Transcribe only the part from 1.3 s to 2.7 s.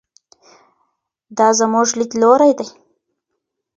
دا زموږ لیدلوری دی.